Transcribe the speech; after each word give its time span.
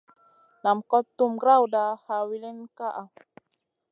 Nam 0.63 0.77
kot 0.89 1.05
tuhm 1.17 1.33
grawda, 1.41 1.83
ha 2.03 2.15
wilin 2.27 2.57
nam 2.61 2.67
ka. 2.77 2.87